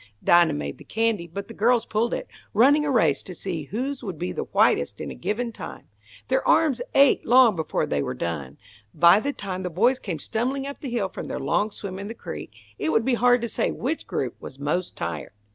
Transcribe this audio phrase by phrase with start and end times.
[0.23, 4.03] Dinah made the candy, but the girls pulled it, running a race to see whose
[4.03, 5.89] would be the whitest in a given time.
[6.27, 8.57] Their arms ached long before they were done.
[8.95, 12.07] By the time the boys came stumbling up the hill from their long swim in
[12.07, 15.33] the creek, it would be hard to say which group was most tired.